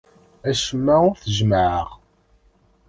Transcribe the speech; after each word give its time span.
Acemma 0.49 0.95
ur 1.09 1.15
t-jemmɛeɣ. 1.21 1.87